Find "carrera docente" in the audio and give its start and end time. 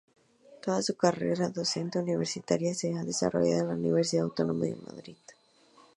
0.97-1.99